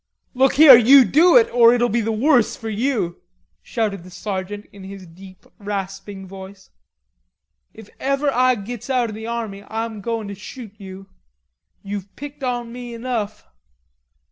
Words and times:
"Look 0.33 0.53
here, 0.53 0.75
you 0.75 1.05
do 1.05 1.37
it 1.37 1.47
or 1.53 1.75
it'll 1.75 1.87
be 1.87 2.01
the 2.01 2.11
worse 2.11 2.55
for 2.55 2.69
you," 2.71 3.21
shouted 3.61 4.03
the 4.03 4.09
sergeant 4.09 4.65
in 4.73 4.83
his 4.83 5.05
deep 5.05 5.45
rasping 5.59 6.25
voice. 6.25 6.71
"If 7.75 7.87
ever 7.99 8.31
Ah 8.33 8.55
gits 8.55 8.89
out 8.89 9.09
o' 9.11 9.13
the 9.13 9.27
army 9.27 9.61
Ah'm 9.67 10.01
goin' 10.01 10.27
to 10.29 10.33
shoot 10.33 10.73
you. 10.79 11.05
You've 11.83 12.15
picked 12.15 12.43
on 12.43 12.73
me 12.73 12.95
enough." 12.95 13.45